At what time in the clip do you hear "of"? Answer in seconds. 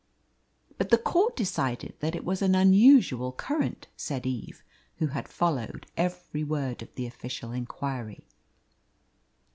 6.81-6.95